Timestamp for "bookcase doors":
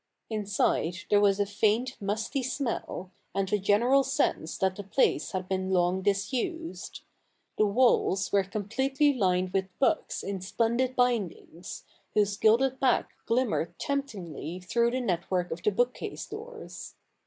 15.71-16.95